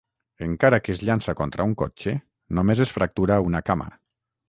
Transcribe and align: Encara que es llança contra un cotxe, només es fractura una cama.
Encara 0.45 0.79
que 0.85 0.93
es 0.97 1.01
llança 1.09 1.35
contra 1.43 1.69
un 1.71 1.77
cotxe, 1.83 2.17
només 2.61 2.85
es 2.89 2.97
fractura 2.99 3.43
una 3.53 3.67
cama. 3.73 3.93